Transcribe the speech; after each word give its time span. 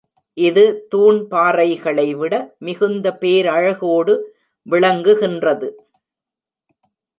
இது 0.37 0.63
தூண் 0.87 1.19
பாறைகளைவிட 1.31 2.33
மிகுந்த 2.59 3.13
பேரழகோடு 3.21 4.15
விளங்குகின்றது. 4.67 5.69